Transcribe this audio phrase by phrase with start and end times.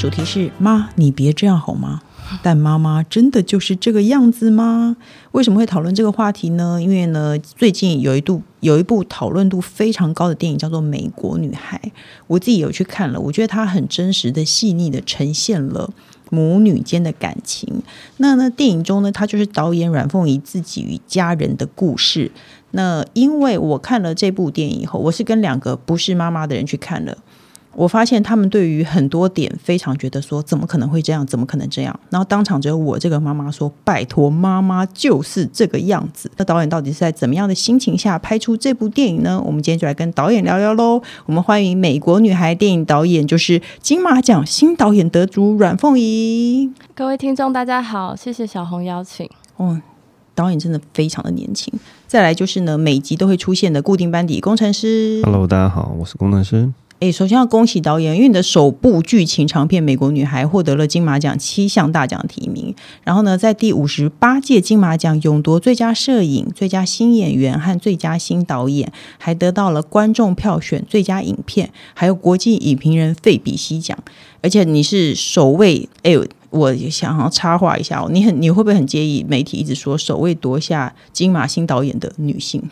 [0.00, 2.00] 主题是妈，你别这样好吗？
[2.42, 4.96] 但妈妈真的就是这个样子吗？
[5.32, 6.80] 为什么会讨论这个话题呢？
[6.80, 11.78] 因为呢，最近有一度有一部讨论度非常高的电影叫做《美国女孩》，
[12.28, 15.92] 我自己有去看了，我觉得它很真实的、细腻的呈现了
[16.30, 17.82] 母女间的感情。
[18.16, 22.32] 那呢电影中呢，它就是导演阮凤仪自己与家人的故事。
[22.70, 27.18] 那因为我看了这部电影以后，我是跟两个不是妈妈的人去看了。
[27.72, 31.24] 我发现他们对于很多点非常觉得说，怎么可能会这样？
[31.24, 32.00] 怎么可能这样？
[32.10, 39.40] 然后当场只有我这个妈妈说：“拜托，妈妈就是这个样子。”那导演到底是在怎么样的心情下拍出这部电影呢？
[39.46, 41.00] 我们今天就来跟导演聊聊喽。
[41.26, 46.70] 我们欢迎《美国女孩》电影导演，就是金马奖新导演得主阮凤仪。
[46.94, 49.30] 各位听众，大家好，谢谢小红邀请。
[49.56, 49.80] 哦，
[50.34, 51.72] 导演真的非常的年轻。
[52.08, 55.20] 再来就是呢，每集都会出现的固定班底工程师。
[55.22, 56.72] Hello，大家好，我是工程师。
[57.00, 62.74] 诶，首先要恭喜导演，因为你的首部剧情长片《美国女孩》获得了金马奖七项大奖提名。
[63.02, 73.96] 然后呢，在第五十八届金马奖勇夺最佳摄影、最佳新演员和最佳新导演，还得到了观众票选最佳影片，还有国际影评人费比西奖。
[74.42, 76.18] 而且你是首位，诶，
[76.50, 82.62] 我想要插话一下，你很你会不会很介意媒体一直说首位夺下金马新导演的女性？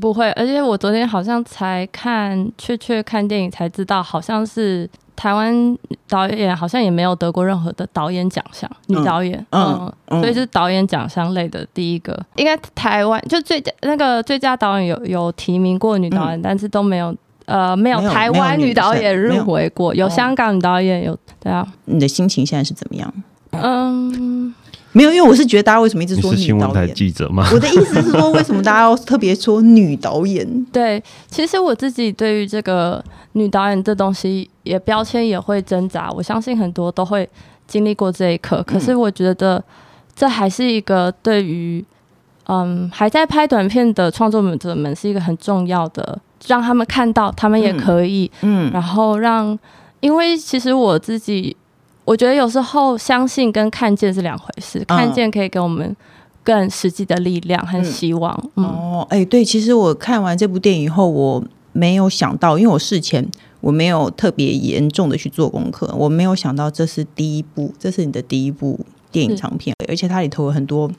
[0.00, 5.76] 不会，而且我昨天好像才看，确确看电影才知道，好像是台湾
[6.08, 12.18] 导演好像也没有得过任何的导演奖项，女导演，嗯，嗯，所以是导演奖项类的第一个。
[12.36, 17.14] 应该台湾就最佳那个最佳导演有有提名过女导演，嗯，但是都没有，
[17.46, 21.66] 呃，没有台湾女导演入围过，有，有香港女导演有，对啊。
[21.86, 23.12] 你的心情现在是怎么样？
[23.52, 24.54] 嗯。
[24.96, 26.38] 没有，因为我是觉得大家为什么一直说女导演？
[26.38, 27.46] 是新闻台记者吗？
[27.52, 30.46] 我的意思是说，为什么大家要特别说女导演？
[30.72, 36.10] 对，其实我自己对于这个女导演这东西，也标签也会挣扎。
[36.10, 37.28] 我相信很多都会
[37.66, 38.62] 经历过这一刻。
[38.62, 39.62] 可是我觉得
[40.14, 41.84] 这还是一个对于
[42.46, 49.58] 嗯还在拍短片的创作者们是一个很重要的，让他们看到他们也可以，嗯，然后让
[50.00, 51.54] 因为其实我自己。
[52.06, 55.94] 我觉得有时候相信跟看见是两回事，嗯、看见可以给我们
[56.42, 58.32] 更实际的力量和希望。
[58.54, 63.28] 嗯嗯、哦，哎，对，其实我看完这部电影以后，我没有想到，因为我事前
[63.60, 68.80] 我没有特别严重的去做功课，我没有想到这是第一部，这是你的第一部
[69.10, 70.90] 电影长片，而且它里头有很多。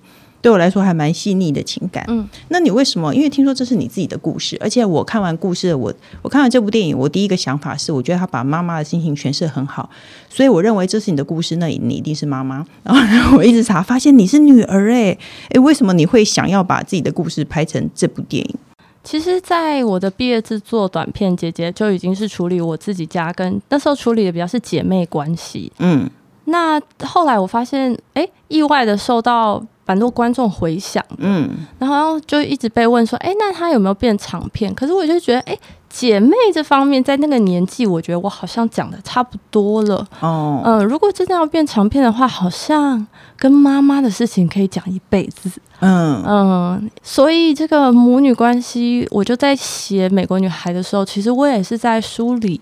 [0.42, 2.06] 对我来说还蛮细腻的情感。
[2.08, 3.14] 嗯，那你为什么？
[3.14, 9.90] 因为听说这是你自己的故事，而且我看完故事，我我看完这部电影，我第一个想法是，我觉得他把妈妈的心情诠释很好，
[10.30, 12.66] 所以我认为这是你的故事，那你一定是妈妈。
[12.84, 15.18] 然后，我一直查，发现你是女儿，哎
[15.50, 18.56] 哎，为什么你会想要把自己的故事拍成这部电影？
[19.04, 25.72] 其实，在我的毕业制作短片《姐姐》就已经是处理我自己家跟那时候处理的比较是姐妹关系。
[25.80, 26.10] 嗯，
[26.46, 29.66] 那后来我发现，哎，意外的受到。
[29.88, 31.50] 蛮多观众回响，嗯，
[31.80, 34.72] 然后就一直被问说，哎，那他有没有变长片？
[34.76, 35.58] 可是我就觉得，哎，
[35.90, 40.06] 姐妹这方面在那个年纪，我觉得我好像讲的差不多了。
[40.20, 45.50] 哦，嗯，如果真的要变长片的话，好像跟妈妈的事情可以讲一辈子。
[45.80, 52.60] 嗯嗯，所以这个母女关系，我就在写《美国女孩》的时候，其实我也是在梳理。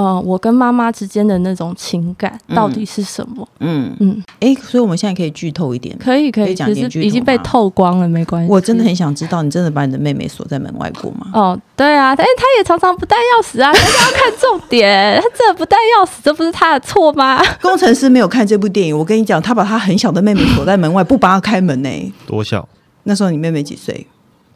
[0.00, 3.46] 呃，我跟妈妈之间的那种情感到底是什么？
[3.58, 8.50] 嗯嗯，哎、嗯欸，所以我们现在可以剧透一点，可以可以讲一点剧透，已经被透光了，没关系。
[8.50, 11.26] 我真的很想知道，你真的把你的妹妹锁在门外过吗？
[11.34, 17.38] 哦，对啊，但是她也常常不带钥匙啊，大家要看重点，她真的不带钥匙，这不是她的错吗？
[17.60, 22.10] 工程师没有看这部电影，我跟你讲，他把他很小的妹妹锁在门外，不帮她开门呢、欸。
[22.26, 22.66] 多小？
[23.02, 24.06] 那时候你妹妹几岁？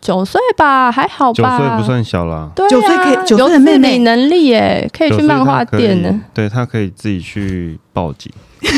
[0.04, 1.58] 九岁吧，还好吧。
[1.58, 2.50] 九岁不算小啦。
[2.54, 6.20] 对啊，九岁可以，九岁的妹妹能力耶，可以去漫画店呢。
[6.34, 8.30] 对，他可以自己去报警。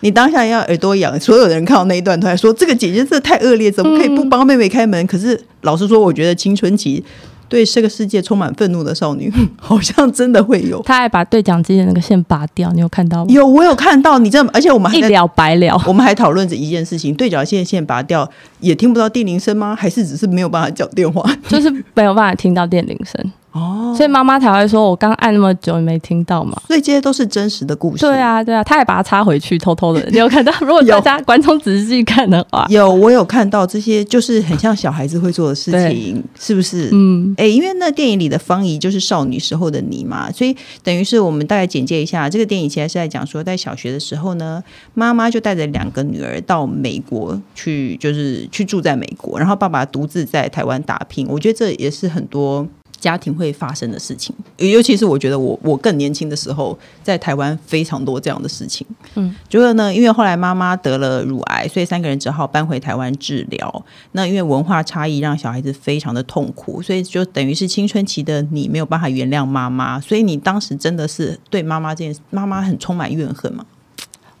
[0.00, 7.04] 你当下要耳朵痒，所有人看到那一段都在说：“这个姐姐真的太恶劣，怎么可以不帮妹妹开门？”嗯、可是老实说，我觉得青春期。
[7.52, 10.80] 对这个世界充满愤怒的少女， 好像真的会有。
[10.86, 13.26] 他还把对讲机的那个线拔掉，你有看到吗？
[13.30, 14.18] 有，我有看到。
[14.18, 15.78] 你这，而且我们还一了百了。
[15.86, 18.26] 我们还讨论着一件事情：对讲线线拔掉，
[18.60, 19.76] 也听不到电铃声吗？
[19.78, 21.22] 还是只是没有办法讲电话？
[21.46, 23.32] 就是没有办法听到电铃声。
[23.52, 28.00] 哦，所以妈妈才会说：“我刚按那么久，你没听到吗？”所以这些都是真实的故事。
[28.00, 30.02] 对啊，对啊，他还把它插回去，偷偷的。
[30.10, 30.52] 你有看到？
[30.60, 36.88] 如果大家观众仔细看的话，有我有看到这些，就是很像小孩子会做的事情，是不是？
[36.92, 44.62] 嗯，哎，因为那电影里的芳仪就是少女时候的你嘛，所以等于是我们大概简介一下，这个电影其实是在讲说，在小学的时候呢，
[44.94, 51.26] 妈妈就带着两个女儿到美国去，就是去住在美国，然后爸爸独自在台湾打拼。
[51.28, 52.66] 我觉得这也是很多。
[53.02, 58.86] 家庭会发生的事情，尤其是我觉得我我更年轻的时候，在台湾非常多这样的事情。
[59.16, 63.84] 嗯，就是呢，因为后来妈妈得了乳癌，所以三个人只好搬回台湾治疗。
[64.12, 73.66] 那因为文化差异，让小孩子非常的痛苦，所以就等于是青春期的你没有办法原谅妈妈，所以你当时真的是对妈妈这件事，妈妈很充满怨恨吗？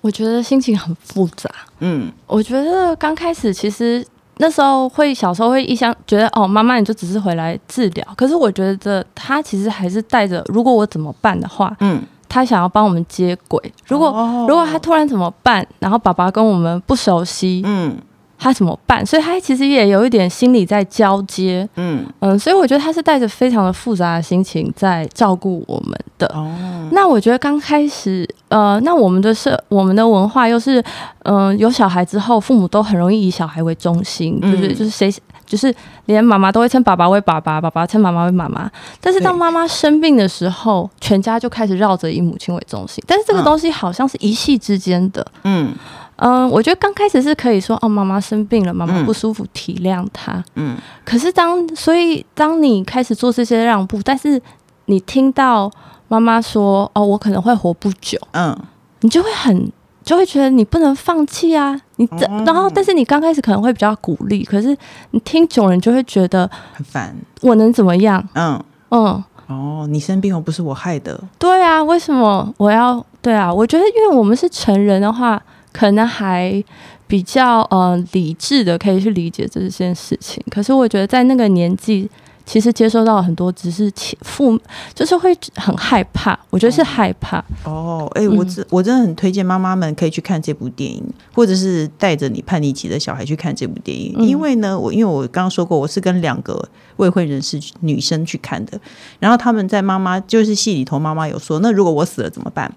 [0.00, 1.50] 我觉得心情很复杂。
[1.80, 4.06] 嗯，我觉得刚开始其实。
[4.38, 13.72] 那时候会小时候会一想觉得哦，妈妈你就只是回来治疗，可是我觉得他其实还是带着，如果我怎么办的话，嗯，他想要帮我们接轨。
[13.86, 17.96] 如果、哦、如果他突然怎么办，然后爸爸跟我们不熟悉，嗯。
[18.42, 19.06] 他怎么办？
[19.06, 26.26] 所以他其实也有一点心理在交接，嗯嗯，所以我觉得他是带着非常的复杂的心情在照顾我们的。
[26.34, 26.50] 哦，
[26.90, 30.82] 那我觉得刚开始，呃，那我们的社，我们的文化又是，
[31.22, 35.14] 嗯、呃，有小孩之后，父母都很容易以小孩为中心，嗯、就是就是谁，
[35.46, 35.74] 就是
[36.06, 38.70] 连妈妈都会称爸爸为爸爸，爸爸称妈妈为妈妈。
[39.00, 43.02] 但是当妈妈生病的时候，全家就开始绕着以母亲为中心。
[43.06, 45.74] 但是这个东西好像是一系之间的，嗯。
[46.16, 50.44] 嗯，我觉得刚开始是可以说哦，妈妈生病了，妈妈不舒服，体谅她。
[50.54, 54.40] 嗯，可是当所以当你开始做这些让步，但是
[54.84, 55.68] 你听到
[56.06, 58.56] 妈妈说哦，我可能会活不久，嗯，
[59.00, 59.72] 你就会很
[60.04, 64.76] 就会觉得你不能放弃啊，你这、嗯、然后但是你刚开始可能会比较鼓励，可是
[65.12, 67.16] 你听久了，你就会觉得很烦。
[67.40, 68.22] 我能怎么样？
[68.34, 71.18] 嗯嗯，哦，你生病又不是我害的。
[71.38, 73.04] 对啊，为什么我要？
[73.20, 75.42] 对啊，我觉得因为我们是成人的话。
[75.74, 76.62] 可能还
[77.06, 82.06] 比较呃理智的可以去理解这件事情，可是我觉得在那个年纪，
[82.52, 83.90] 其实接收到很多只是
[84.20, 84.60] 父，
[84.92, 86.38] 就是会很害怕。
[86.50, 87.42] 我觉得是害怕。
[87.64, 91.02] 哦，哎、欸，我真我真的很推荐妈妈们可以去看这部电影，
[91.32, 96.62] 或者是带着你叛逆期的小孩去看这部电影，因为呢，我因为我刚刚说过，我是跟两个
[96.96, 98.78] 未婚人士女生去看的，
[99.18, 102.70] 然后他们在妈妈就是戏里头，妈妈有说，那如果我死了怎么办？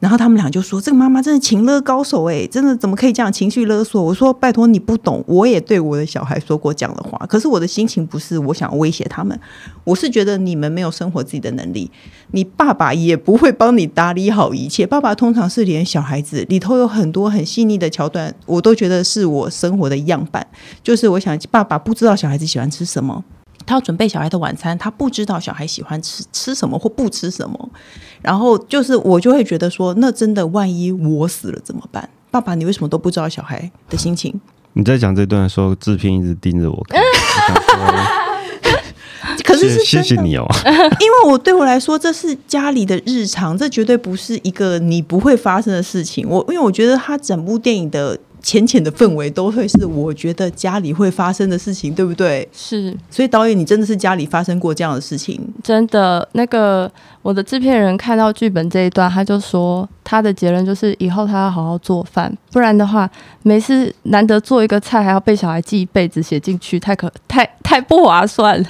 [0.00, 7.18] 然后他们俩就说：“这个妈妈真的情勒高手哎，真的怎么可以这样情绪勒索？”我说：“拜托你不懂，我也对我的小孩说过这样的话。
[7.26, 9.38] 可是我的心情不是我想威胁他们，
[9.84, 11.90] 我是觉得你们没有生活自己的能力，
[12.30, 14.86] 你爸爸也不会帮你打理好一切。
[14.86, 20.46] 爸爸通常是连小孩子里头有很多很细腻的桥段，我都觉得是我生活的样板。
[20.82, 23.22] 就是我想，爸爸不知道小孩子喜欢吃什么。”
[23.70, 27.70] 他要准备小孩的晚餐，他不知道小孩喜欢吃吃什么或不吃什么，
[28.20, 32.10] 然后就是我就会觉得说，那真的万一我死了怎么办？
[32.32, 34.40] 爸爸，你为什么都不知道小孩的心情？
[34.72, 37.00] 你在讲这段的时候，制片一直盯着我看，
[39.44, 46.28] 可是是谢谢你哦， 因为我对我来说，这是家里的日常，这绝对不是一个你不会发生的事情。
[46.28, 48.18] 我因为我觉得他整部电影的。
[48.42, 52.48] 浅浅的氛围都会是我觉得家里会发生的事情，对不对？
[52.52, 55.40] 是，所以导演，你真的是家里发生过这样的事情？
[55.62, 56.90] 真的，那个
[57.22, 63.08] 我的制片人看到剧本这一段，他就说他的结论就是以后他要好好做饭，不然的话，
[63.42, 68.68] 每次难得做一个菜还要被小孩记一辈子写进去，太可太太不划算了。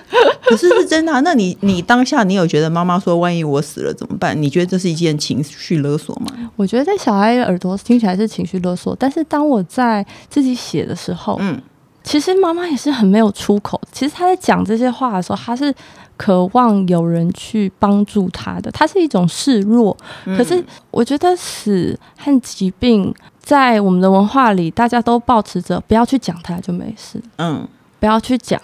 [0.50, 4.40] 可是是真的啊，那你你当下你有觉得妈妈说万一我死了怎么办？
[4.42, 6.50] 你觉得这是一件情绪勒索吗？
[6.56, 11.62] 我觉得在小孩的耳朵听起来是情绪勒索，但是当我在自己写的时候，嗯，
[12.02, 13.80] 其实妈妈也是很没有出口。
[13.92, 15.72] 其实她在讲这些话的时候，她是
[16.16, 19.96] 渴望有人去帮助她的，她是一种示弱。
[20.24, 27.66] 可是我觉得死和疾病在我们的文化里，大家都保持着不要去讲它就没事，嗯，
[28.00, 28.60] 不要去讲。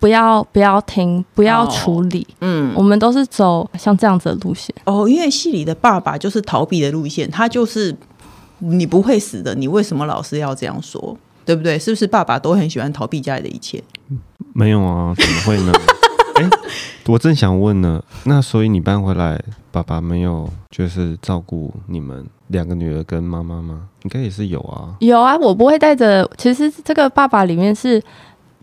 [0.00, 2.26] 不要不要听，不要处理。
[2.30, 4.74] 哦、嗯，我们都是走像这样子的路线。
[4.84, 7.94] 哦，因为戏里的爸爸就是逃避的路线，他就是
[8.58, 11.14] 你不会死的，你为什么老是要这样说？
[11.44, 11.78] 对不对？
[11.78, 13.82] 是不是爸爸都很喜欢逃避家里的一切？
[14.54, 15.72] 没有啊，怎么会呢？
[16.36, 16.50] 哎、欸，
[17.06, 18.02] 我正想问呢。
[18.24, 19.38] 那所以你搬回来，
[19.70, 23.88] 爸爸没有就是照顾你们两个女儿跟妈妈吗？
[24.04, 24.94] 应该也是有啊。
[25.00, 26.26] 有啊，我不会带着。
[26.38, 28.02] 其实这个爸爸里面是。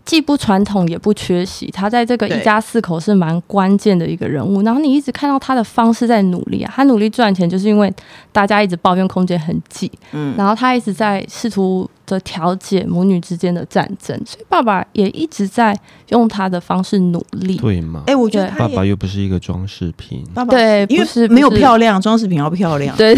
[0.08, 4.62] 既不传统也不缺席，他在这个一家四口是蛮关键的一个人物。
[4.62, 7.92] 然后你一直看到他的方式在努力啊，他努力赚钱，就是因为
[8.32, 18.04] 大家一直抱怨空间很挤，嗯，然后他一直在试图的调解母女之间的战争，所以爸爸也一直在用他的方式努力，对吗？
[18.06, 23.14] 哎，我觉得爸爸又不是一个装饰品，爸爸对，因为没有漂亮，装饰品要漂亮，对。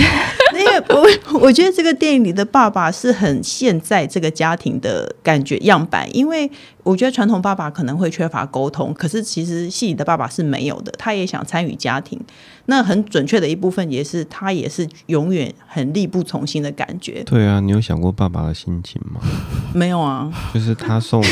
[0.88, 6.50] 我我觉得这个电影里的爸爸是很现在这个家庭的感觉样板，因为
[6.82, 12.20] 我觉得传统爸爸可能会缺乏沟通，可是其实戏里的爸爸是没有的，他也想参与家庭。
[12.66, 17.22] 那很准确的一部分也是他也是永远很力不从心的感觉。
[17.24, 19.20] 对啊，你有想过爸爸的心情吗？
[19.74, 21.22] 没有啊， 就是他送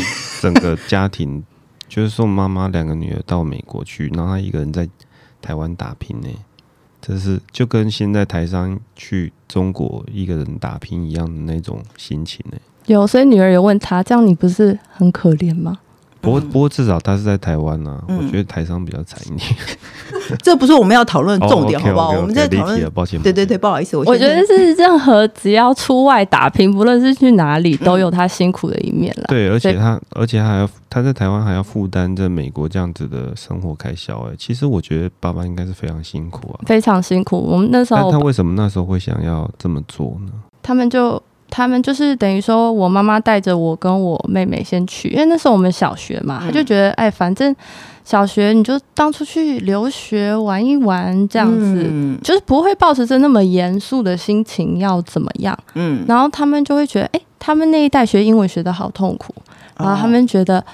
[0.40, 1.44] 整个家庭，
[1.88, 4.88] 就是送妈妈两个女儿到美国去，然后他一个人在
[5.40, 6.28] 台湾打拼呢。
[7.00, 12.58] 这是就跟现在台商去中国一个人打拼一样的那种心情呢。
[12.86, 15.78] 有，所以女儿有问他，这样你不是很可怜吗？
[16.28, 18.02] 不过，不过至少他是在台湾啊。
[18.08, 19.50] 嗯、我觉得台商比较惨一点。
[20.42, 22.10] 这不是我们要讨论重点，好不好？
[22.10, 22.90] 我们在讨论。
[22.92, 23.96] 抱歉，对对对，不好意思。
[23.96, 29.24] 我觉得是任何只要出外打拼，不论是去哪里，都有他辛苦的一面了。
[29.28, 34.18] 对，而且他，而且还要他在台湾还要负担着美国这样子的生活开销。
[34.30, 37.38] 哎，其实我觉得爸爸应该是非常辛苦啊，非常辛苦。
[37.38, 40.32] 我们那时候，他为什么那时候会想要这么做呢？
[40.62, 41.22] 他们就。
[41.50, 47.54] 他们就是等于说，我妈妈带着我跟我妹妹先去，因为那时候我们小学嘛，他就觉得，哎，反正
[48.04, 55.58] 小学你就当出去留学玩一玩这样子，嗯、就是不会抱持着那么严肃的心情要怎么样。
[55.74, 59.34] 嗯，然后他们就会觉得，哎，他们那一代学英文学的好痛苦，
[59.78, 60.58] 然后他们觉得。
[60.58, 60.64] 哦，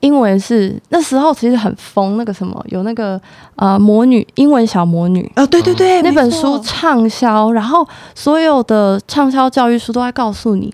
[0.00, 3.20] 英文是那时候其实很疯，那个什么有那个
[3.56, 10.72] 呃魔女英文小魔女哦，对对对，那本书畅销，然后所有的畅销教育书都在告诉你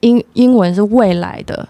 [0.00, 1.68] 英英文是未来的，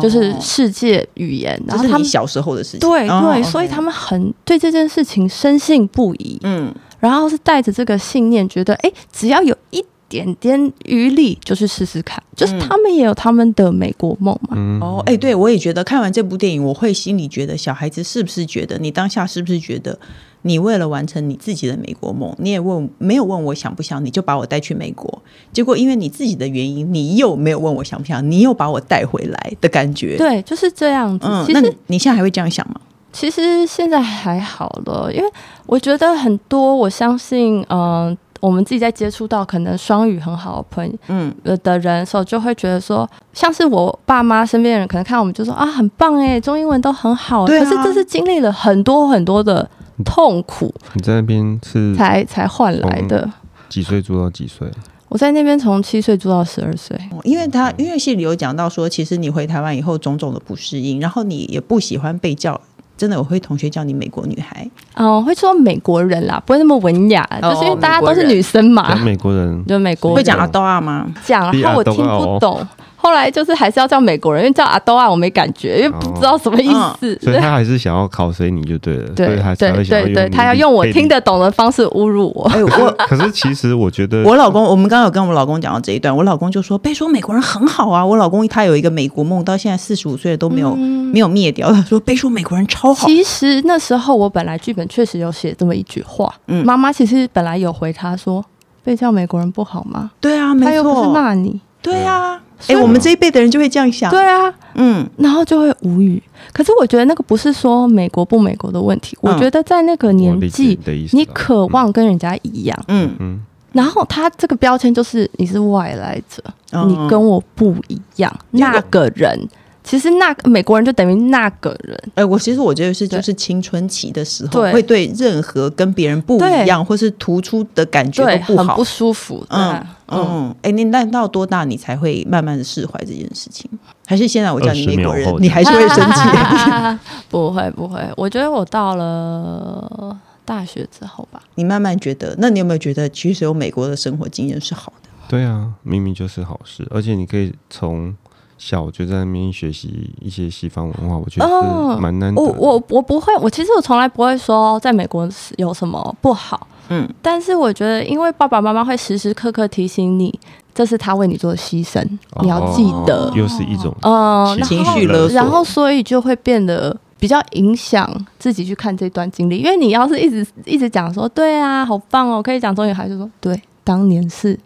[0.00, 1.60] 就是世界语言。
[1.66, 6.38] 然后他们小时候的事情，对对，所以他们很对这件事情深信不疑。
[6.42, 9.84] 嗯，然后是带着这个信念，觉得哎，只要有一。
[10.08, 14.50] 点点余力就去试试看，就是他们也有他们的美国梦嘛。
[14.56, 19.98] 嗯、哦，哎、欸，对我也觉得看完这部电影，我会心里觉得，小孩子是不是觉得你当下是不是觉得，
[20.42, 25.22] 你为了完成你自己的美国梦，你也问没有问我想不想，你就把我带去美国，
[25.52, 30.16] 结果因为你自己的原因，你又没有问我想不想，你又把我带回来的感觉。
[30.16, 31.26] 对，就是这样子。
[31.28, 32.80] 嗯，其实，那你，你现在还会这样想吗？
[33.12, 35.28] 其实现在还好了，因为
[35.66, 38.18] 我觉得很多，我相信，嗯、呃。
[38.40, 49.68] 我们自己在接触到可能双语很好的朋友，嗯，的人的时候，就会觉得说，像是我爸妈身边的人，可能看我们就说啊，很棒哎，中英文都很好，可是这是经历了很多很多的
[50.04, 50.72] 痛苦。
[50.94, 53.30] 你在那边是才才换来的？
[53.68, 54.68] 几岁住到几岁？
[55.08, 56.98] 我在那边从七岁住到十二岁。
[57.22, 62.60] 因为他音乐戏里有讲到说，其实你回台湾以后种种的不适应，然后你也不喜欢被叫。
[62.96, 68.94] 真的，我会同学叫你美国女孩哦，会说美国人啦，不会那么文雅，哦、就是因为大家都是女生嘛。
[68.96, 71.06] 美国人就美国人会讲阿多啊吗？
[71.24, 72.66] 讲，然后我听不懂。
[73.06, 76.74] 后来就是还是要叫美国人，因为叫阿多啊，我没感觉，因为不知道什么意思。
[76.74, 79.08] 哦、所以他还是想要考衰你就对了。
[79.14, 82.48] 对对对对对，他要用我听得懂的方式侮辱我。
[82.48, 88.04] 哎，我 可是其实我觉得，我老公，我们刚刚有跟我老公讲到这一段，我老公就说被说美国人很好啊。
[88.04, 91.70] 我老公他有一个美国梦，到现在四十五岁了都没有、嗯、没有灭掉。
[91.70, 93.06] 他说被说美国人超好。
[93.06, 98.44] 其实那时候我本来剧本确实有写这么一句话，嗯，妈妈其实本来有回他说
[98.82, 100.10] 被叫美国人不好吗？
[100.20, 102.40] 对啊，没错，他又不是骂你，对啊。
[102.62, 106.22] 哎、欸，我们这一辈的人就会这样想，对啊，嗯，然后就会无语。
[106.52, 110.78] 可是我觉得那个不是说美国不美国的问题，嗯、我觉得在那个年纪，
[111.12, 113.14] 你渴望跟人家一样，嗯。
[113.18, 113.40] 嗯，
[113.72, 119.48] 然后他这个标签就是你是外来者，嗯、你跟我不一样，嗯、那个人。
[119.86, 129.46] 其实那个美国人就等于那个人，哎，我其实我觉得是就是青春期的时候，会对任何跟别人不一样或是突出的感觉都不好，很不舒服。
[129.48, 133.70] 嗯嗯，哎，你那到多大你才会慢慢的释怀这件事情？
[134.06, 136.98] 还是现在我叫你美国人，你还是会生气？
[137.30, 145.08] 不会不会，我觉得我到了大学之后吧，你慢慢觉得，那你有没有觉得其实有美国的生活经验是好的？
[145.28, 148.12] 对啊，明明就是好事，而且你可以从。
[148.58, 152.40] 小就在那边学习一些西方文化，我觉得是蛮难的。
[152.40, 156.66] 我我我不会，我其实我从来不会说在美国有什么不好。
[156.88, 160.38] 嗯，但是我觉得，因为爸爸妈妈会时时刻刻提醒你，
[160.72, 162.00] 这是他为你做的牺牲，
[162.34, 163.30] 哦、你要记得。
[163.34, 168.08] 又是一种嗯情绪勒索，然后所以就会变得比较影响
[168.38, 169.58] 自己去看这段经历。
[169.58, 174.58] 因为你要是一直一直讲说，对啊，好棒哦，可以讲中语，还是说对，当年是。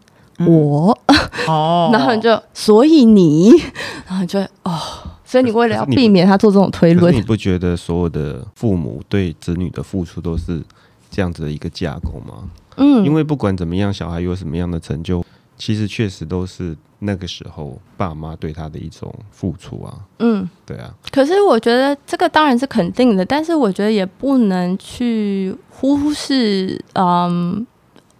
[0.46, 0.98] 我
[1.46, 3.50] 哦， 然后你就，所以你，
[4.06, 4.78] 然后你就哦，
[5.24, 10.62] 所以你为了要避免他做这种推论，你不觉得所有的父母对子女的付出都是
[11.10, 12.50] 这样子的一个架构吗？
[12.76, 15.24] 嗯，因为不管怎么样，小孩有什么样的成就，
[15.58, 19.94] 其实确实都是那个时候爸妈对他的一种付出啊。
[20.20, 20.90] 嗯，对啊。
[21.10, 27.66] 可是我觉得这个当然是肯定的，但是我觉得也不能去忽视，嗯。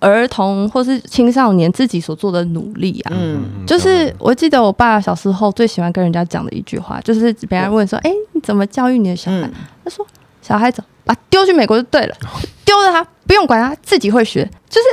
[0.00, 9.52] 儿童或是青少年自己所做的努力啊，嗯，就是我记得我爸小时候最喜欢跟人家讲的一句话，就是别人问说：“哎、欸，你怎么教育你的小孩？”嗯、
[9.84, 10.06] 他说
[10.40, 12.16] ：“小孩子把丢去美国就对了，
[12.64, 14.86] 丢了他不用管他，自己会学。”就是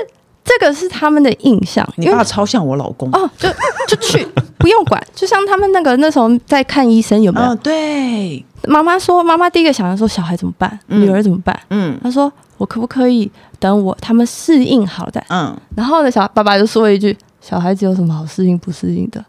[0.43, 1.87] 这个是他们的印象。
[1.95, 3.47] 你爸超像我老公哦，就
[3.87, 7.47] 就去不用管，就像他们那个那时候在看医生有没有？
[7.47, 11.57] 哦、对，妈妈说，妈妈第一个想的说小孩怎么办，嗯、女儿怎么办？
[11.69, 12.29] 嗯，他说。
[12.57, 15.25] 我可不可以等我他们适应好了再？
[15.29, 19.19] 嗯，然后呢，小爸爸就说一句：“小孩子有什么好适应不适应的？”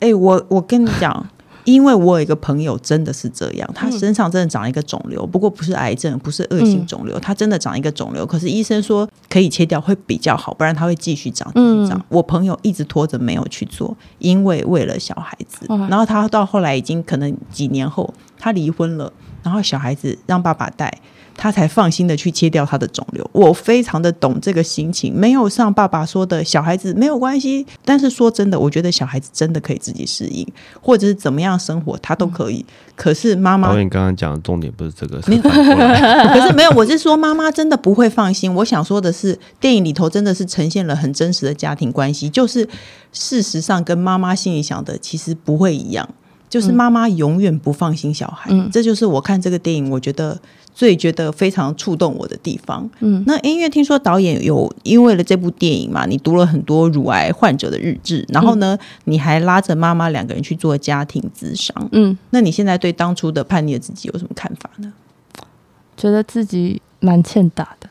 [0.00, 1.26] 哎、欸，我我跟你讲，
[1.64, 8.24] 因为我有一个朋友真的是这样，他身上真的长了一个肿瘤，不过不是癌症，不是恶性肿瘤，他真的长一个肿瘤。
[8.24, 12.00] 可是医生说可以切掉会比较好，不然他会继续长，继续长。
[12.08, 15.66] 我朋友一直拖着没有去做，因为为了小孩子。
[15.88, 19.12] 然后他到后来已经可能几年后他离婚了，
[19.46, 20.92] 然后小孩子让爸爸带。
[21.38, 30.50] 他才放心的去切掉他的肿瘤，我非常的懂这个心情，没有像爸爸说的小孩子没有关系，但是说真的，我觉得小孩子真的可以自己适应，
[30.80, 32.64] 或者是怎么样生活，他都可以。
[32.94, 38.54] 可是妈妈，导演刚刚讲的重点不是这个，没有，可是没有，我是说妈妈真的不会放心。
[38.54, 42.66] 我想说的是，电影里头真的是呈现了很真实的家庭关系，就是
[43.12, 46.08] 事实上跟妈妈心里想的其实不会一样，
[46.48, 50.38] 就是妈妈永远不放心小孩，嗯，这就是我看这个电影，我觉得。
[50.78, 64.92] 最觉得非常触动我的地方，嗯，那因为听说导演有因为了这部电影嘛，你读了很多乳癌患者的日志，然后呢，嗯、你还拉着妈妈两个人去做家庭咨商，嗯，那你现在对当初的叛逆的自己有什么看法呢？
[65.96, 67.88] 觉得自己蛮欠打的，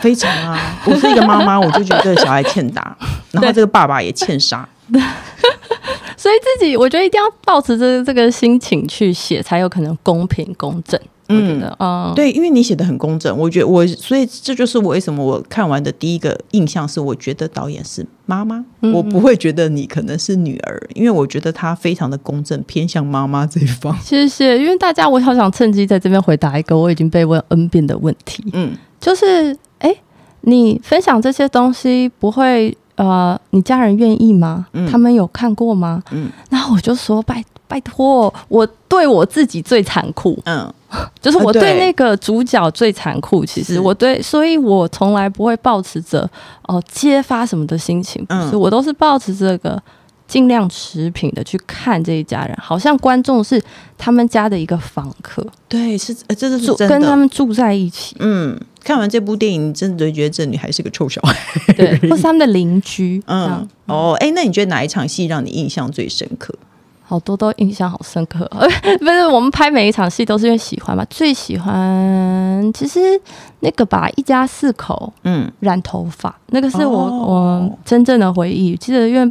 [0.00, 0.80] 非常啊！
[0.86, 2.96] 我是一个妈妈，我就觉得小孩欠打，
[3.32, 4.68] 然后这个爸爸也欠杀，
[6.16, 11.00] 所以自己我觉得一定要抱持着这个心情去写，才有可能公平公正。
[11.28, 23.96] 嗯，嗯，对，因为你写的很公正，我觉得我，所以这就是我为什么我看完的第一个印象是，我觉得导演是妈妈，嗯、我不会觉得你可能是女儿，因为我觉得她非常的公正，偏向妈妈这一方。
[24.02, 29.94] 谢谢，因为大家，我好想趁机在这边回答一个我已经被问 N 遍的问题，嗯，就是，哎，
[30.42, 34.66] 你分享这些东西不会，呃，你家人愿意吗？
[34.72, 36.02] 嗯、他们有看过吗？
[36.10, 37.44] 嗯，然后我就说拜。
[37.68, 40.70] 拜托，我对我自己最残酷，嗯，
[41.22, 43.46] 就是我对那个主角最残酷。
[43.46, 46.28] 其实我对，所以我从来不会抱持着
[46.64, 49.82] 哦揭发什么的心情，不是，我都是抱持这个
[50.32, 53.62] 尽量持平的去看这一家人，好像观众是
[53.98, 58.16] 他们家的一个房客，对，是，这是真的，跟他们住在一起。
[58.18, 61.36] 嗯，看完这部电影，真的觉得这女孩是个臭小孩，
[61.76, 63.22] 对， 或是他们的邻居。
[63.26, 66.54] 嗯，哦，哎，那你觉得哪一场戏让你印象最深刻？
[67.04, 68.48] 好多都印象好深刻，
[69.00, 71.04] 不是我们拍每一场戏都是因为喜欢嘛？
[71.10, 73.00] 最喜欢其实
[73.60, 77.26] 那个吧，一家四口，嗯，染头发，那个是我、哦、
[77.68, 78.74] 我真正的回忆。
[78.76, 79.30] 记得因为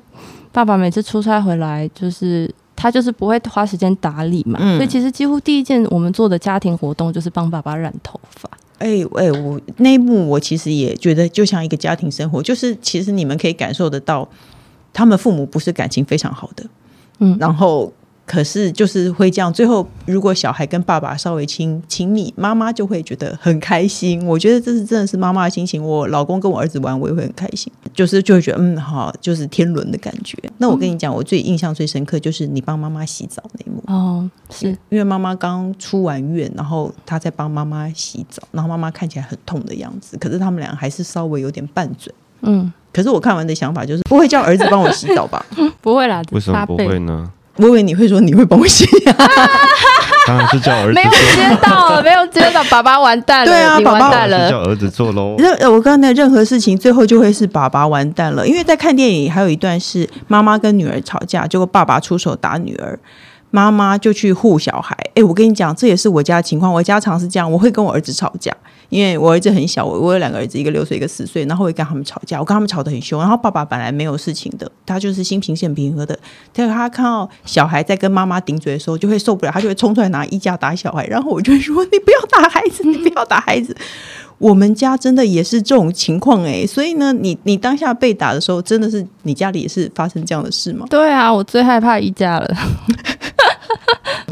[0.51, 8.49] 爸爸每次出差回来，就是他就是不会花时间打理嘛，嗯、所以其实几乎第一件我们做的家庭活动就是帮爸爸染头发。
[8.79, 14.27] 哎哎、欸欸，我那一幕我其实也觉得就像一个家庭生活，就是其实你们可以感受得到，
[14.91, 16.65] 他们父母不是感情非常好的。
[17.19, 17.93] 嗯，然后
[18.25, 24.25] 可是就是会这样，最后如果小孩跟爸爸稍微亲亲密，妈妈就会觉得很开心。
[24.25, 25.84] 我觉得这是真的是妈妈的心情。
[25.84, 30.38] 我老公跟我儿子玩，我也会很开心，就是就会觉得嗯好，就是天伦的感觉。
[30.60, 42.71] 那我跟你讲，我最印象最深刻就是你帮妈妈洗澡那一幕哦，是因为妈妈刚出完院，然后她在帮妈妈洗澡，然后妈妈看起来很痛的样子，可是他们俩还是稍微有点拌嘴，嗯。
[42.93, 45.45] 可是我看完的想法就是不会叫儿子帮我洗澡吧？
[45.79, 47.31] 不会啦，为什么不会呢？
[47.62, 48.86] 我以为你会说你会帮我洗，
[50.26, 50.93] 当然是叫儿子。
[50.93, 53.52] 没有接到，没有接到，爸爸完蛋了。
[53.52, 55.36] 对啊，爸爸完蛋了，叫儿子做喽。
[55.38, 62.97] 任我刚才任何事情最后就会是爸爸完蛋了，因为在看电影还有一段是妈妈跟女儿吵架，结果爸爸出手打女儿，
[63.52, 64.97] 妈妈就去护小孩。
[65.15, 68.52] 哎，我跟你讲，这也是我家的情况，我家常是这样，我会跟我儿子吵架。
[68.91, 73.21] 因为我儿子很小，我我有两个儿子，一个六岁，一个四岁，然后会跟他们吵架，我跟他们吵得很凶。
[73.21, 76.19] 然后爸爸本来没有事情的，他就是心平气很平和的。
[76.54, 81.08] 但是他看到小孩在跟妈妈顶嘴的时候，就会受不了，他就会冲出来拿衣架打小孩。
[81.08, 83.73] 然后我就会说：“你不要打孩子， 你不要打孩子。”
[84.38, 90.84] 我们家真的也是这种情况哎，所以呢，你你当下被打的时候，真的是你家里也是发生这样的事吗？
[90.89, 92.58] 对啊，我最害怕衣架了。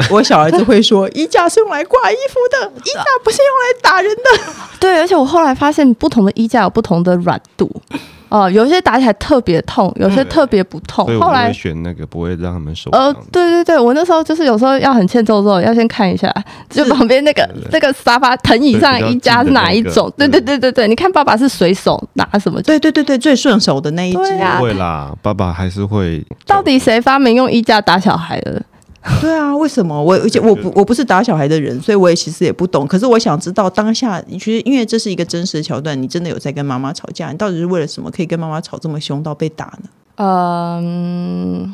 [0.10, 4.54] 我小儿子会说：“衣架是用来挂衣服的，衣架不是用来打人的。
[4.80, 7.70] ”对，而且我后来发现，不同的衣架有不同的软度。
[8.30, 11.04] 哦，有些打起来特别痛，有些特别不痛。
[11.20, 12.92] 后来选那个不会让他们受。
[12.92, 16.32] 呃，对对对，我那时候就是有时候要很欠揍揍，要先看一下，
[16.70, 20.14] 就旁边那个那个沙发藤椅上衣架是哪一种？
[20.16, 22.62] 对对对对对，你看爸爸是随手拿什么？
[22.62, 24.18] 对对对对，最顺手的那一只。
[24.18, 26.24] 不会啦，爸爸还是会。
[26.46, 28.62] 到底谁发明用衣架打小孩的？
[29.22, 32.86] 对啊，为什么我而且我不我不是打小孩的人，所以我也其实也不懂。
[32.86, 37.32] 可是我想知道当下，你其实因为这是一个真实的桥段，你真的有在跟妈妈吵架？
[37.32, 39.90] 你到底是为了什么可以跟妈妈吵这么凶到被打呢？
[40.18, 41.74] 嗯，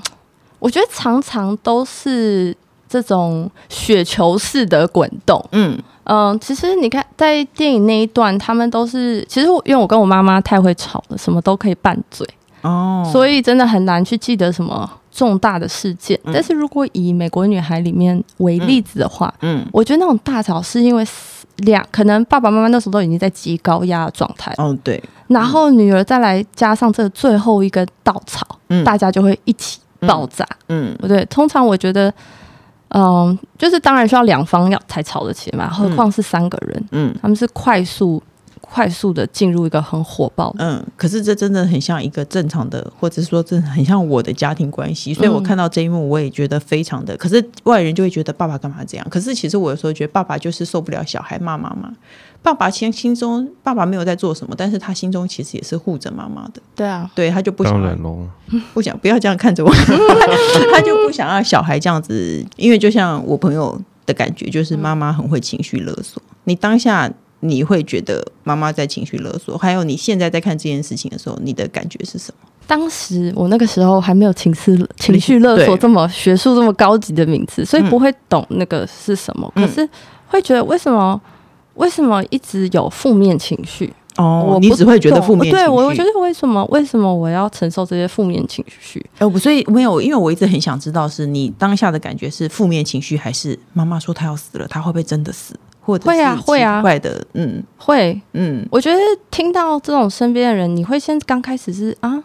[0.59, 2.55] 我觉得常常都是
[2.87, 5.43] 这种雪球式的滚动。
[5.51, 12.27] 嗯嗯，其实你看在电影那一段，他们都是其实因为我跟我妈妈太会吵了，什么都可以拌嘴
[12.61, 14.87] 哦，所以真的很难去记得什么。
[15.15, 21.07] 重大的事件，但是如果以《美国女孩》里面为例子的话，嗯，嗯，我觉得那种大吵是因为
[21.59, 32.13] 两可能爸爸妈妈那时候都已经在极高压的状态，哦，对，然后女儿再来加上这最后一根稻草，嗯，大家就会一起爆炸，嗯，不对，通常我觉得，
[32.89, 38.21] 嗯，就是当然需要两方要才吵得起嘛，何况是三个人，嗯，他们是快速。
[38.75, 47.13] 快速的进入一个很火爆，嗯，可是这真的很像一个正常的，或者说真的很像我的家庭关系，所以我看到这一幕，我也觉得非常的。
[47.13, 49.07] 嗯、可是外人就会觉得爸爸干嘛这样？
[49.09, 51.89] 可是其实我有时候觉得爸爸就是受不了小孩骂妈妈。
[52.43, 56.61] 爸爸心心中，爸爸没有在做什么，但是他心中其实也是护着妈妈的。
[56.75, 57.97] 对啊，对，他就不想，当然
[58.73, 59.71] 不想不要这样看着我，
[60.73, 67.09] 他就不想让小孩这样子，因为就像我朋友的感觉，就是妈妈很会情绪勒索，嗯、你当下。
[67.47, 72.49] 你会觉得妈妈在情绪勒索，还有你现在在看这件事情的时候，你的感觉是什么？
[72.67, 79.51] 当时我那个时候还没有情绪情绪勒索这么学术、这么高级的名词，所以不会懂那个是什么。
[79.55, 79.87] 嗯、可是
[80.27, 81.21] 会觉得为什么
[81.75, 83.93] 为什么一直有负面情绪？
[84.17, 85.57] 哦，我你只会觉得负面情绪。
[85.57, 89.05] 对，我觉得为什么为什么我要承受这些负面情绪？
[89.19, 95.53] 呃，所以没有，因为我一直很想知道，是你当下的感觉是负面情绪，还是妈妈说她要死了，她会不会真的死？
[95.85, 102.23] 会啊，会啊，怪的，嗯，会，嗯，我觉得听到这种身边的人，你会先刚开始是啊，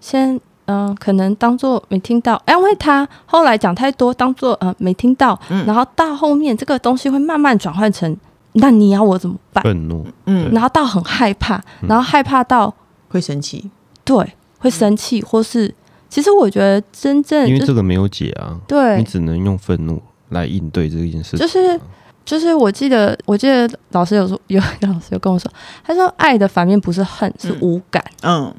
[0.00, 0.34] 先
[0.66, 8.16] 嗯、呃，可能当做没听到，安慰他，后来讲太多，当做呃没听到，嗯，然后到后面这个东西会慢慢转换成，
[8.52, 9.64] 那你要我怎么办？
[9.64, 12.72] 愤怒，嗯，然后到很害怕，然后害怕到
[13.08, 13.68] 会生气，
[14.04, 15.74] 对，会生气，或是
[16.08, 21.80] 其实我觉得真正因为这个没有解啊，对，你只能用愤怒来应对这件事情，就是。
[22.24, 25.50] 就是我记得，我记得老师有说，有一个 老师有跟我说，
[25.84, 28.02] 他说爱的反面不是恨，是无感。
[28.22, 28.54] 嗯，嗯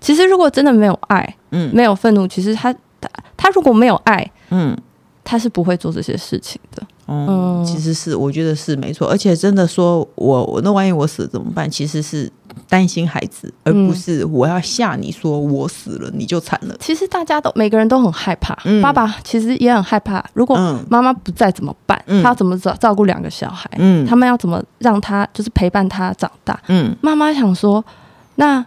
[0.00, 4.76] 其实如果真的没有爱，嗯，没有愤怒，其实他他他如果没有爱，嗯，
[5.22, 6.82] 他是不会做这些事情的。
[7.06, 11.70] 嗯，嗯其实是我觉得是没错，而且真的说我我那万一我死了怎么办？
[11.70, 12.30] 其实是。
[12.68, 16.76] 担心孩子，而不是我要吓你说我死了你就惨了。
[16.80, 20.24] 其实大家都每个人都很害怕，嗯、爸爸其实也很害怕。
[20.32, 20.56] 如果
[20.88, 22.02] 妈妈不在怎么办？
[22.06, 23.70] 嗯、他要怎么照照顾两个小孩？
[23.78, 26.58] 嗯、他们要怎么让他就是陪伴他长大？
[26.68, 27.84] 嗯、妈妈想说，
[28.36, 28.64] 那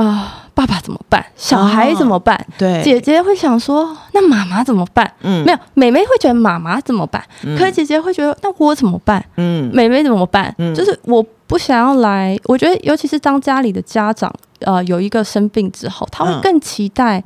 [0.00, 1.24] 啊、呃，爸爸怎么办？
[1.36, 2.36] 小孩怎么办？
[2.36, 5.10] 哦、对，姐姐会想说，那妈妈怎么办？
[5.22, 7.22] 嗯，没有，妹妹会觉得妈妈怎么办？
[7.44, 9.24] 嗯、可是姐姐会觉得，那我怎么办？
[9.36, 10.54] 嗯，妹妹怎么办？
[10.58, 11.24] 嗯，就是我。
[11.50, 17.18] 不想要来，我觉得尤其是当家里的家长，呃，有一个生病之后，他会更期待，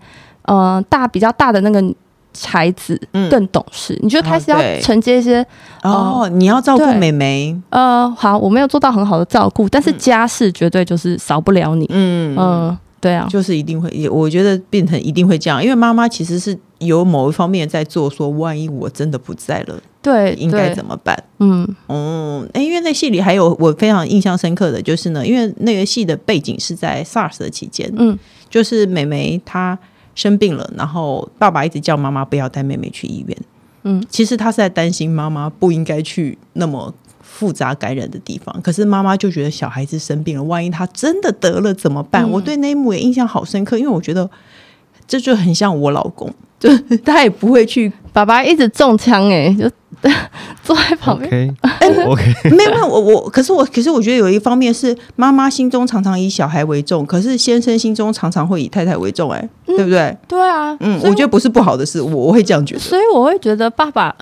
[0.45, 1.79] 嗯、呃，大比较大的那个
[2.47, 3.95] 孩子更懂事。
[3.95, 5.47] 嗯、你就开始要承接一些，
[5.83, 12.35] 哦，你要照顾妹妹，呃，好，我没有做到很好的照顾，但是家事绝对就是少不了你，嗯。
[12.35, 12.37] 嗯。
[12.37, 21.15] 呃对啊，就是一定会，我觉得变成一定会这样，因为妈妈其实是有某一方面在做，说万一我真的不在了，对，应该怎么办？
[21.39, 21.69] 嗯。
[21.89, 28.19] 嗯，因为那戏里还有我非常印象深刻的就是呢，因为那个戏的背景是在 SARS 的期间，嗯，
[28.49, 29.79] 就是妹妹她
[30.15, 33.37] 生病了，然后爸爸一直叫妈妈不要带妹妹去医院，
[33.83, 36.93] 嗯，其实他是在担心妈妈不应该去那么。
[37.27, 42.23] 复杂感染的地方，可是妈妈就觉得小孩子生病了，万一他真的得了怎么办？
[42.23, 44.31] 嗯、我对那一幕也印象好深刻，因为我觉得
[45.09, 46.33] 这就很像我老公，
[46.65, 49.71] 就他也不会去，爸爸一直中枪，哎，就
[50.65, 51.55] 坐在旁边。
[52.07, 60.17] OK，没有没有，我我，可是我，可是我觉得有一方面是妈妈心中常常以小孩为重，可是先生心中常常会以太太为重，哎，对不对？
[60.27, 64.15] 对啊，嗯，我觉得不是不好的事，我我会这样觉得，所以我会觉得爸爸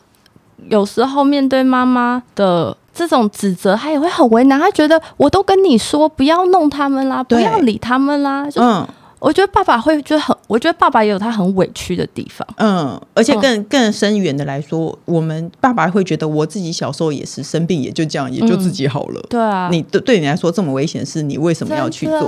[0.68, 2.76] 有时候面对妈妈的。
[2.94, 4.60] 这种指责，他也会很为难。
[4.60, 8.46] 他觉得我都跟你说不要弄他们啦，不要理他们啦。
[8.50, 8.86] 就嗯，
[9.22, 12.44] 我觉得爸爸会觉得很，我觉得爸爸也有他很委屈的地方。
[12.56, 19.20] 嗯，而且更更深远的来说，我们爸爸会觉得我自己小时候也是生病，也就这样，也就自己好了。
[19.20, 22.18] 嗯、对啊，你对对你来说这么危险的事，你为什么要去做？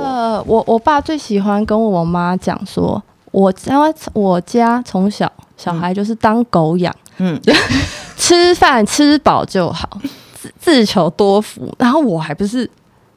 [0.47, 3.03] 我我爸最喜欢跟我妈讲说，
[3.33, 3.75] 我家
[4.13, 7.41] 我家从小小孩就是当狗养，嗯，
[8.17, 9.99] 吃饭吃饱就好，
[10.33, 11.75] 自自求多福。
[11.77, 12.71] 然后我还不是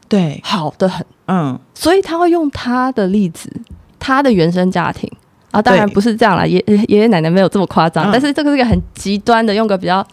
[0.10, 1.06] 对好的很。
[1.28, 3.52] 嗯，所以他会用他的例子，
[4.00, 5.10] 他的原生家庭。
[5.52, 10.06] 啊，当然不是这样啦，爷爷爷奶奶没有这么夸张，嗯、但是这个是一个很极端的，用个比较，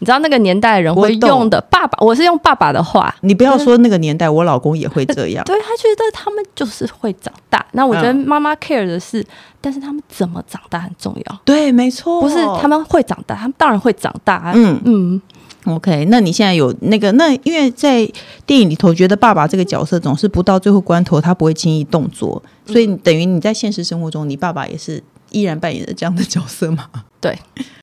[0.00, 9.24] 你知道那个年代的人会用的爸爸，我是用爸爸的话，你不要说那个年代，我老公也会这样，对，他觉得他们就是会长大，那我觉得妈妈 care 的是，
[9.60, 14.80] 但是他们怎么长大很重要，对，没错，不是他们会长大，他们当然会长大，嗯。
[14.84, 15.22] 嗯。
[15.64, 18.06] OK，那你现在有那个那，因为在
[18.44, 26.86] 电影里头，觉得爸爸这个角色总是不到最后关头，他不会轻易动作，所以等于你在现实生活中，你爸爸也是依然扮演着这样的角色吗？
[27.18, 27.38] 对，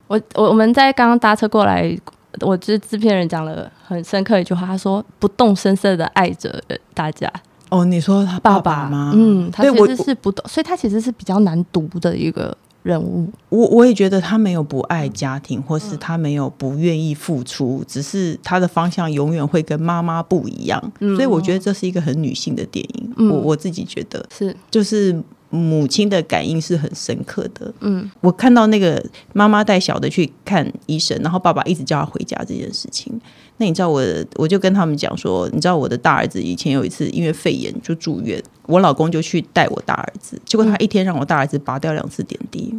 [0.06, 1.98] 我我我们在刚刚搭车过来，
[2.40, 6.62] 我这制片人讲了很深刻一句话，他说不动声色的爱着
[6.94, 7.28] 大家。
[7.68, 9.12] 哦，你说他爸爸吗？
[9.14, 12.56] 嗯，他其实是不懂，所以他其实是比较难读的一个。
[12.82, 20.92] 人物，我我也觉得他没有不爱家庭，或是他没有不愿意付出，只是他的方向永远会跟妈妈不一样。
[20.98, 23.12] 嗯，所以我觉得这是一个很女性的电影。
[23.16, 25.16] 嗯，我我自己觉得是，就是
[25.50, 27.72] 母亲的感应是很深刻的。
[27.80, 33.12] 嗯，我看到那个妈妈带小的去看医生，然后爸爸一直叫他回家这件事情。
[33.58, 34.02] 那你知道我，
[34.36, 42.74] 我就跟他们讲说，你知道我的大儿子以前有一次因为肺炎就住院，我老公就去带我大儿子，结果他一天让我大儿子拔掉两次点滴，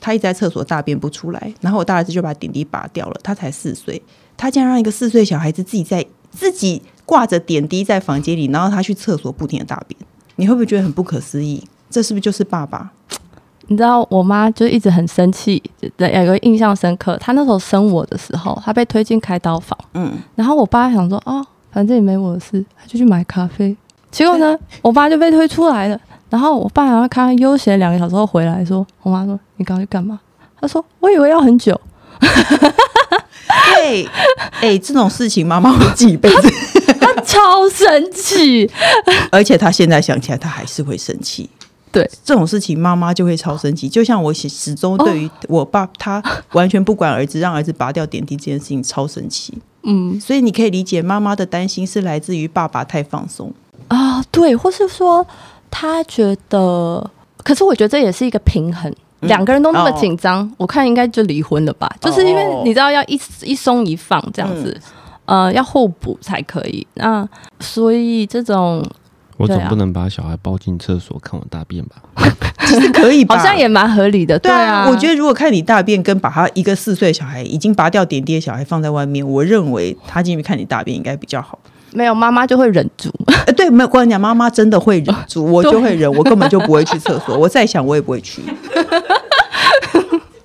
[0.00, 3.20] 他一直在厕所大便不出来，然后我大儿子就把点滴拔掉了。
[3.22, 4.00] 他才四岁，
[4.36, 9.98] 他竟然让一个四岁小孩子自己在自己挂着点滴在房间里，然后他去厕所不停的大便，
[10.36, 11.62] 你会不会觉得很不可思议？
[11.90, 12.92] 这是不是就是爸爸？
[13.68, 15.62] 你知道我妈就一直很生气，
[15.96, 17.16] 有一个印象深刻。
[17.18, 23.74] 她那时候生我的时候，她被推进开刀房，嗯，然后我爸想说，哦，反正也没我的事，他就去买咖啡。
[24.10, 25.98] 结果呢， 我爸就被推出来了。
[26.28, 30.18] 然后我爸然后看悠闲两个小时后回来说，我妈说你刚刚去干嘛？
[30.60, 31.78] 他说我以为要很久。
[33.74, 34.06] 对，
[34.60, 36.50] 哎、欸，这种事情妈妈会记一辈子。
[37.00, 38.70] 他超生气，
[39.30, 41.50] 而且他现在想起来，他还是会生气。
[41.92, 43.86] 对这种事情，妈妈就会超生气。
[43.86, 49.52] 就像我始始终对于我爸，他完全不管儿子，让儿子拔掉点滴这件事情超生气。
[49.82, 53.52] 嗯，所以你可以理解妈妈的担心是来自于爸爸太放松
[53.88, 55.26] 啊，对，或是说
[55.70, 57.10] 他觉得，
[57.44, 61.94] 可是我觉得这也是一个平衡，两个人都那么紧张，我看应该就离婚了吧？
[62.00, 64.80] 就是因为你知道要一一松一放这样子，
[65.26, 66.86] 呃，要互补才可以。
[66.94, 67.28] 那
[67.60, 68.82] 所以这种。
[69.42, 71.96] 我总不能把小孩抱进厕所看我大便吧？
[72.64, 74.38] 其实可以吧，好像也蛮合理的。
[74.38, 81.58] 对啊，我觉得如果看你大便，跟把他一个四岁小孩已经拔掉点滴的小孩放在外面，我认为他进去看你大便应该比较好。
[81.92, 83.12] 没有，妈妈就会忍住。
[83.46, 87.36] 呃，对，没有，跟你讲，妈妈真的会忍住， 我就会忍，我根本就不会去厕所。
[87.36, 88.40] 我再想，我也不会去。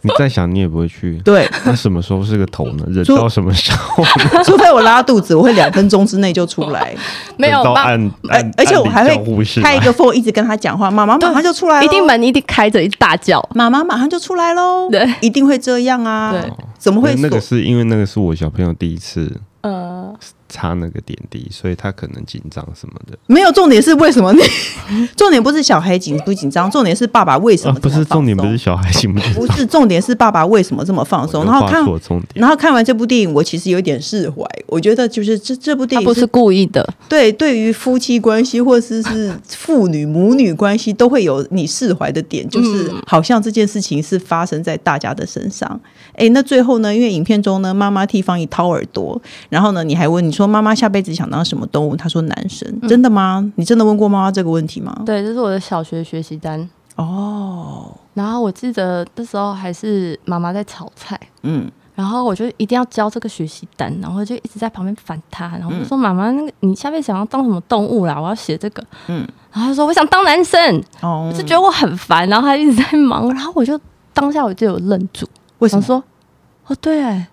[0.08, 1.20] 你再想，你也不会去。
[1.24, 2.86] 对，那什么时候是个头呢？
[2.88, 4.04] 忍到什么时候？
[4.44, 6.96] 除非我拉肚子，我会两分钟之内就出来。
[7.38, 10.90] 没有，按按，而且我还会开一个缝，一直跟他讲话。
[10.90, 14.90] 妈妈马上就出来，一定门一定开着，一大叫，妈妈马上就出来喽。
[14.90, 16.32] 对，一定会这样啊。
[16.32, 17.14] 对，怎么会？
[17.16, 19.42] 那个是因为那个是我小朋友第一次。
[19.62, 20.14] 呃。
[20.50, 23.18] 插那个点滴，所以他可能紧张什么的。
[23.28, 24.34] 没有，重点是为什么？
[25.16, 27.80] 重点不是小孩紧不紧张，重点是爸爸为什么、啊？
[27.82, 31.44] 不是重点，不是小孩紧不紧张，不是重点是爸爸为什么这么放松。
[31.46, 31.86] 然后看，
[32.36, 34.44] 然后看完这部电影，我其实有点释怀。
[34.68, 36.88] 我觉得就是这这部电影不是故意的。
[37.08, 45.80] 对，对于夫妻关系或者是是父女母女关系，都会有你释怀的点，就是好像这件事情是发生在大家的身上。
[46.18, 46.94] 哎，那最后呢？
[46.94, 51.96] 因为影片中呢，妈妈替方怡掏耳朵，然后呢，你还问你说妈妈下辈子想当什么动物？
[51.96, 53.50] 她说男生，嗯、真的吗？
[53.56, 55.00] 你真的问过妈妈这个问题吗？
[55.06, 57.96] 对，这是我的小学学习单哦。
[58.16, 68.20] 然后我记得那时候还是妈妈在炒菜，嗯，然后我就一定要交这个学习单，然后就一直在旁边烦她，然后就说妈妈，那个你下辈子想要当什么动物啦？
[68.20, 69.20] 我要写这个，嗯，
[69.52, 73.80] 然后她说我想当男生，哦，就觉得我很烦，然后她一直在忙，然后我就
[74.16, 75.28] 当下我就有愣住。
[75.60, 76.04] 为什么说？
[76.68, 77.26] 哦，对，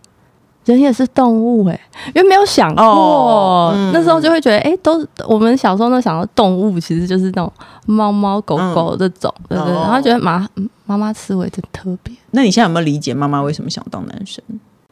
[0.64, 1.80] 人也是动物哎，
[2.14, 7.52] 因为没有想过，哦嗯、那时候就会觉得，哎，都我们小时候都想到动物其实就是那种
[7.86, 10.48] 猫猫狗狗这种，嗯、对对，然后觉得妈
[10.86, 12.14] 妈妈思维真特别。
[12.30, 14.42] 那你现在有没有理解妈妈为什么想当男生？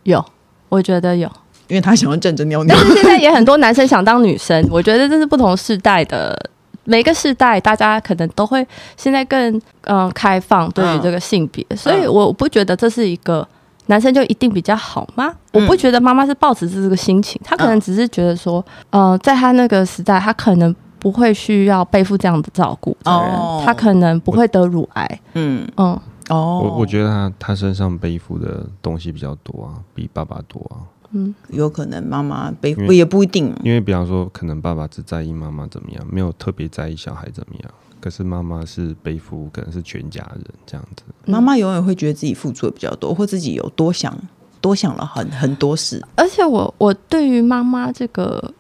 [0.03, 0.25] 有，
[0.69, 1.31] 我觉得有，
[1.69, 2.77] 因为他想要站着尿尿。
[2.77, 6.37] 但是现在也很多男生想当女生，我觉得这是不同世代的
[6.85, 8.67] 每个时代大家可能都会
[8.97, 13.47] 现在更嗯开放对于这个性别，嗯、所以我不觉得这是一个
[13.87, 15.33] 男生就一定比较好吗？
[15.53, 25.21] 嗯、我不觉得妈妈是抱持这个心情，她可能只是觉得说，嗯、呃，在她那个时代，她可能不会需要背负这样的照顾责任，哦、她可能不会得乳癌。
[25.35, 25.67] 嗯。
[25.77, 25.99] 嗯。
[26.29, 30.87] 哦，我我觉得她她身上背负的东西比较多啊，比爸爸多啊。
[31.13, 37.71] 嗯，有可能妈妈背负也不一定，因为比方说，可能爸爸只在意妈妈怎么样，没有特别在意小孩怎么样。
[38.01, 41.05] 可是妈妈是背负，可能是全家人这样子。
[41.27, 44.19] 妈妈永远会觉得自己付出的比较多，或自己有多想
[44.61, 46.03] 多想了很很多事。
[46.17, 48.53] 而且我我对于妈妈这个。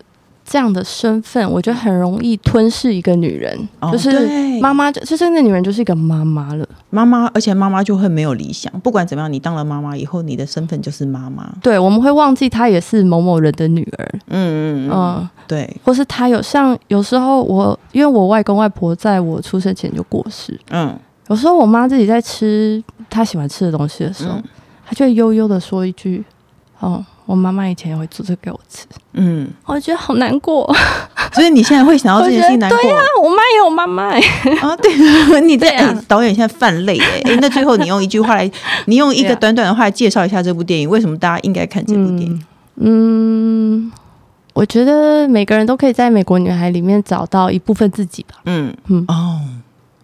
[0.53, 4.29] 这样的身份，我觉得很容易吞噬一个女人，哦、就是
[4.61, 6.69] 妈妈，就是那女人就是一个妈妈了。
[6.91, 8.71] 妈妈，而且妈妈就会没有理想。
[8.81, 11.51] 不管怎么样，你当了妈妈以后，你的身份就是妈妈。
[11.63, 14.11] 对，我们会忘记她也是某某人的女儿。
[14.27, 15.75] 嗯嗯嗯，嗯对。
[15.83, 20.61] 或是她有像有时候我，因为我外公外婆在我出生前就过世。
[20.69, 20.95] 嗯。
[21.29, 24.45] 有时候我妈自己在吃她喜欢吃的东西的时候，嗯、
[24.85, 26.23] 她就会悠悠的说一句
[26.81, 30.69] ：“哦。”我妈妈以前也会做这个给我吃，嗯，我觉得好难过，
[31.33, 32.77] 所以你现在会想到这件事情难过？
[32.83, 34.05] 对呀、啊，我妈也有妈妈
[34.61, 35.67] 啊，对， 你这
[36.09, 38.51] 导演现在泛泪哎、欸，那最后你用一句话来，
[38.87, 42.45] 你用一个短短的话来介绍一下这部电影，为什么大家应该看这部电影？
[42.77, 43.93] 嗯，嗯，
[44.55, 48.75] 我觉得每个人都可以在美国女孩里面找到一部分自己吧，嗯。
[48.89, 49.05] 嗯。
[49.09, 49.41] 哦。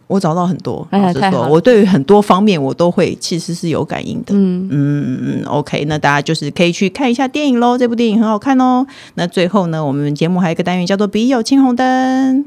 [0.08, 4.34] 我找到很多，老实说，我对于很多方面我都会其实是有感应的。
[4.34, 8.86] 嗯嗯嗯，OK，那大家就是可以去看一下电影喽，这部电影很好看哦。
[9.14, 12.44] 那最后呢，我们节目还有一个单元叫做“笔友青红灯”，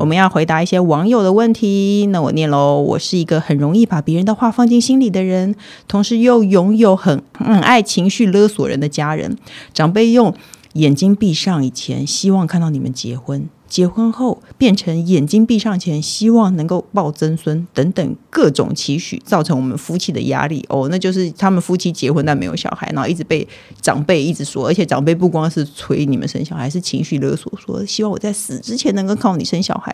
[0.00, 2.06] 我们要回答一些网友的问题。
[2.10, 5.54] 那我念喽，我是一个很容易把别人的话放进心里的人，
[5.86, 9.38] 同时又拥有很很爱情绪勒索人的家人。
[9.72, 10.34] 长辈用
[10.72, 13.48] 眼睛闭上以前，希望看到你们结婚。
[13.68, 20.64] 结婚后变成眼睛闭上前，希望能够抱曾孙等等各种期许，造成我们夫妻的压力。
[20.68, 23.46] 哦，那就是他们夫妻结婚但没有小孩，然后一直被
[23.82, 29.92] 长辈一直说，而且长辈不光是催你们生小孩，是情绪勒索，说希望我在死之前能够靠你生小孩。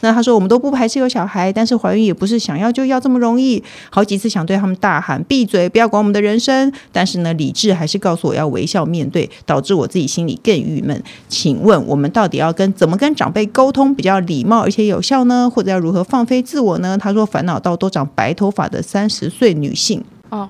[0.00, 3.62] 那他说我们都不排斥有小孩，但是怀孕也不是想要就要这么容易。
[3.90, 11.00] 好几次想对他们大喊闭嘴，不要管我们的人生，但是呢，理智还是告诉我要微笑面对，导致我自己心里更郁闷。
[11.28, 13.11] 请问我们到底要跟怎么跟？
[13.14, 16.96] 长辈沟通比较礼貌而且有效呢，或者要如何放飞自我呢？
[16.98, 20.48] 他说烦恼到都长白头发的三十岁女性哦，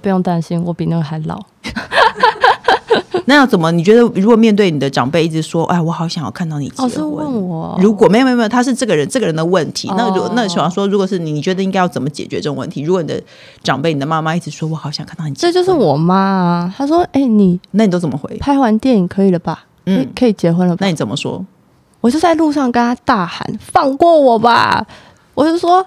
[0.00, 1.40] 不用担心，我比那个还老。
[3.26, 3.72] 那要怎么？
[3.72, 9.88] 你觉得如果面对你的长辈一直说，哎，我好想要看到你结婚，哦、问我如果没有没有没有，他是这个人这个人的问题。
[9.88, 12.82] 哦、那如那想说，如果是你，你觉得应该要怎么解决这种问题？
[12.82, 13.22] 如果你的
[13.62, 16.74] 长辈，你的妈妈一直说我好想看到你结婚，这就是我妈啊。
[16.76, 18.36] 她说，哎，你那你都怎么回？
[18.36, 19.64] 拍完电影可以了吧？
[19.86, 20.78] 嗯，可以结婚了吧？
[20.82, 21.42] 那你怎么说？
[22.04, 24.84] 我就在路上跟他大喊：“放过我吧！”
[25.32, 25.82] 我就说：“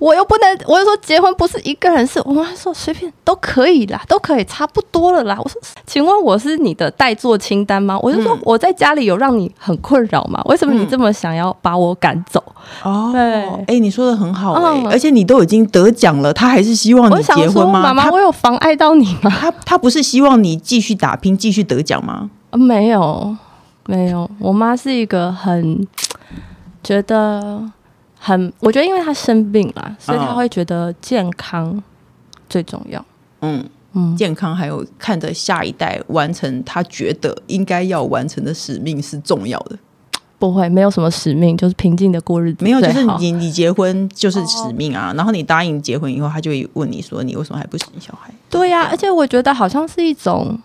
[0.00, 10.42] 我又不能。”我就说：“结婚不是一个人事。”我妈说：“随便都可以啦，都可以，差不多了啦。”我说：“请问我是你的待做清单吗？”我就说：“我在家里有让你很困扰吗？
[10.46, 12.42] 为什么你这么想要把我赶走？”
[12.82, 17.80] 哦，对，哎，你说的很好哎，而且你都已经得奖了，他还是希望你结婚吗？
[17.80, 19.30] 妈妈，我有妨碍到你吗？
[19.30, 22.28] 他他不是希望你继续打拼，继续得奖吗？
[22.50, 23.36] 没有。
[23.86, 25.86] 没有，我妈是一个很
[26.84, 27.62] 觉得
[28.18, 31.82] 很，我觉得因为她生病了，所以她会觉得健康
[32.48, 33.04] 最重要。
[33.40, 39.76] 嗯嗯，健康还有看着下一代完成她觉得应该要完成的使命是重要的。
[40.38, 42.64] 不会，没有什么使命，就是平静的过日子。
[42.64, 45.12] 没有，就是你你结婚就是使命啊。
[45.16, 50.58] 然后你答应结婚以后，他就会问你说：“你为什么还不生小孩？”对呀，而且我觉得好像是一种。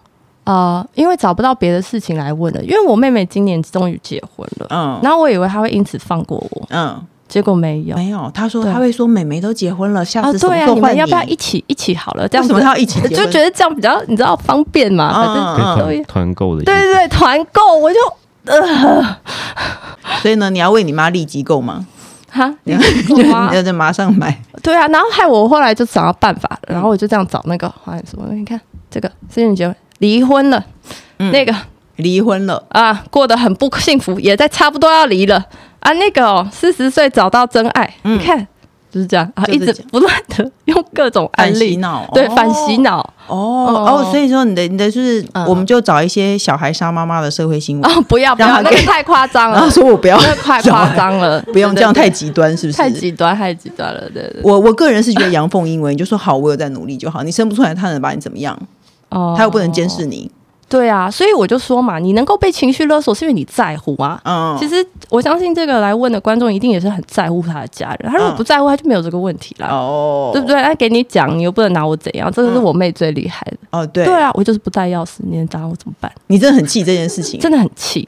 [0.45, 10.79] 啊、呃，因为找不到别的事情来问了，因为我妹妹今年终于结婚了，嗯，然后我以为她会因此放过我，嗯，结果没有，没有，她说她会说妹妹都结婚了，下次什么时候换你？
[10.79, 12.27] 啊，对啊，你们要不要一起一起好了？
[12.27, 13.01] 这样子为什么她要一起？
[13.09, 17.99] 就觉得这样比较你知道方便嘛，反正团购的，对对对，团购我就
[18.45, 19.17] 呃，
[20.21, 21.87] 所以呢，你要为你妈立机构吗？
[22.29, 22.77] 哈，你要
[23.49, 28.59] 你要在马上买，对啊，然后害我后来就找到办法，然后我就这样找那个好像什么，你看
[28.91, 29.75] 这个私人结婚。
[29.99, 30.65] 离婚了，
[31.19, 31.55] 嗯、那个。
[31.97, 32.61] 离婚了。
[32.69, 35.45] 啊，过得很不幸福，也在差不多要离了。
[35.79, 35.93] 啊。
[35.93, 38.45] 那个哦，四十岁找到真爱，嗯、你看
[38.91, 42.99] 就是这样啊，一直不断的用各种案例洗脑，对，反洗脑。
[43.27, 47.89] 哦哦，哦，所以说你的你的就是，嗯、我们就找一些小孩杀妈妈的社会新闻。
[47.89, 52.77] 哦，不要 不要，那个太夸张了，说我不要，那太夸张了，不用这样太极端，是不是？
[52.77, 54.41] 太极端太极端了，对对。
[54.43, 58.59] 我我个人是觉得阳奉阴违， 你就说好，我有在努力就好，你生不出来，他能把你怎么样？
[59.15, 60.29] 哦，他又不能监视你，
[60.67, 64.19] 对啊，所以我就说嘛，你能够被情绪勒索，是因为你在乎啊。
[64.25, 68.11] 嗯，其实我相信这个来问的观众一定也是很在乎他的家人。
[68.11, 69.67] 他如果不在乎，他就没有这个问题了。
[69.67, 70.61] 哦，对不对？
[70.61, 72.29] 他给你讲，你又不能拿我怎样？
[72.31, 73.57] 这个是我妹最厉害的。
[73.71, 76.11] 哦，对，对啊，我就是不带钥匙，你能打我怎么办？
[76.27, 78.05] 你真的很气这件事情，真的很气。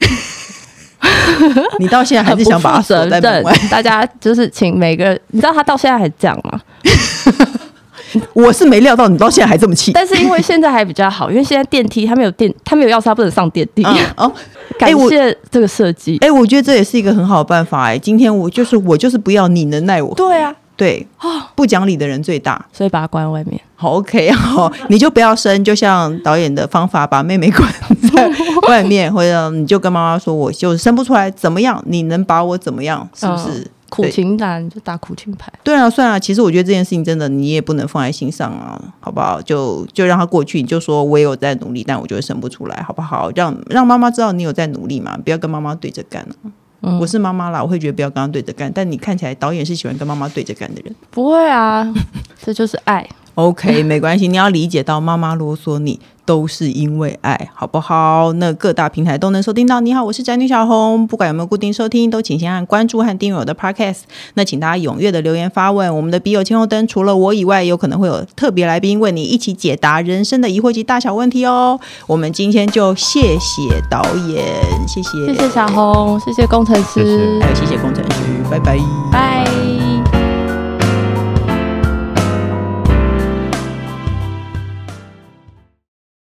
[1.78, 3.54] 你到现在还是想把他锁在门外？
[3.70, 6.60] 大家就是请每个人，你知道他到现在还这样吗？
[8.34, 13.82] 我是没料到你到现在还这么气，但是因为现在还比较好，因为现在电梯他没有电，他没有钥匙，他不能上电梯。
[13.84, 14.32] 嗯、哦，
[14.78, 16.16] 感谢这个设计。
[16.20, 17.84] 哎、欸，我觉得这也是一个很好的办法。
[17.84, 20.14] 哎，今天我就是我就是不要你能耐我。
[20.14, 23.60] 对啊，对啊，不讲理的人最大，所以把他关在外面。
[23.76, 27.68] 好，OK，好， 你就不要生，就像导演的方法，把妹妹关
[28.12, 28.28] 在
[28.68, 31.82] 外面，或者你就跟妈妈说，我就是生不出来，怎么样？
[31.86, 33.08] 你能把我怎么样？
[33.14, 33.60] 是不是？
[33.60, 36.20] 嗯苦情男就打苦情牌，对啊，算了。
[36.20, 39.40] 其实我觉得这件事情真的你也不能放在心上啊，好不好？
[39.42, 43.30] 就就让他过去，你就说我也有在努力，但我觉得生不出来，好不好？
[43.34, 48.70] 让让妈妈知道你有在努力嘛，不要跟妈妈对着干、啊嗯、我是妈妈啦，我会觉得不要跟他对着干。
[48.72, 51.92] 但你看起来导演是喜欢跟妈妈对着干的人，不会啊，
[52.40, 53.08] 这就是爱。
[53.38, 56.00] OK， 没关系，你要理解到妈妈啰嗦你。
[56.28, 58.34] 都是因为爱，好不好？
[58.34, 59.80] 那各大平台都能收听到。
[59.80, 61.06] 你好，我是宅女小红。
[61.06, 64.00] 不管有没有固定收听，都请先按关注和订阅我的 Podcast。
[64.34, 65.96] 那请大家踊跃的留言发问。
[65.96, 71.80] 我们的笔友青红灯除了我以外，有可能会有特别来宾为你一起解答人生的疑惑及大小问题哦。
[72.06, 74.44] 我们今天就谢谢导演，
[74.86, 78.18] 谢谢，谢谢小红，谢谢工程师，谢谢还有谢谢工程师，
[78.50, 78.78] 拜拜，
[79.10, 79.97] 拜。